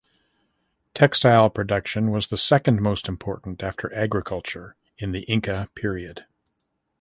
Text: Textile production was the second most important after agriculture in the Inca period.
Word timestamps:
Textile 0.95 1.51
production 1.51 2.09
was 2.09 2.25
the 2.29 2.35
second 2.35 2.81
most 2.81 3.07
important 3.07 3.61
after 3.61 3.93
agriculture 3.93 4.75
in 4.97 5.11
the 5.11 5.21
Inca 5.29 5.69
period. 5.75 6.25